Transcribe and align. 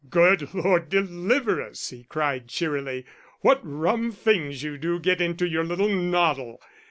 "Good 0.09 0.51
Lord 0.55 0.89
deliver 0.89 1.61
us!" 1.61 1.91
he 1.91 2.05
cried 2.05 2.47
cheerily, 2.47 3.05
"what 3.41 3.59
rum 3.63 4.11
things 4.11 4.63
you 4.63 4.79
do 4.79 4.97
get 4.99 5.21
into 5.21 5.47
your 5.47 5.63
little 5.63 5.89
noddle. 5.89 6.59